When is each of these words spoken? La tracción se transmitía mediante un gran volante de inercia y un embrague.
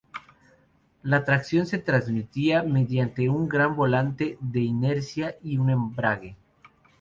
La 1.03 1.23
tracción 1.25 1.67
se 1.67 1.77
transmitía 1.77 2.63
mediante 2.63 3.29
un 3.29 3.47
gran 3.47 3.75
volante 3.75 4.35
de 4.39 4.61
inercia 4.61 5.35
y 5.43 5.59
un 5.59 5.69
embrague. 5.69 6.35